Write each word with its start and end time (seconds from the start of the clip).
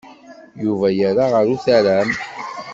Yuba 0.63 0.87
yerra 0.97 1.25
ɣer 1.33 1.45
utaram. 1.55 2.09